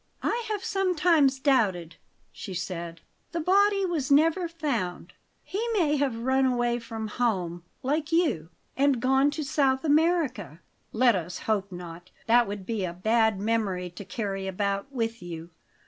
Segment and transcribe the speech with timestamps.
[0.23, 1.97] "I have sometimes doubted,"
[2.31, 3.01] she said.
[3.33, 5.13] "The body was never found.
[5.43, 10.59] He may have run away from home, like you, and gone to South America."
[10.91, 12.09] "Let us hope not.
[12.25, 15.51] That would be a bad memory to carry about with you.